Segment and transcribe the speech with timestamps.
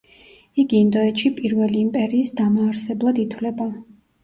[0.63, 3.71] იგი ინდოეთში პირველი იმპერიის დამაარსებლად ითვლება.